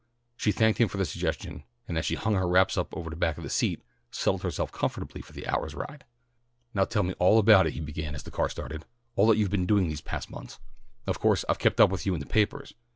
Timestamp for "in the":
12.15-12.25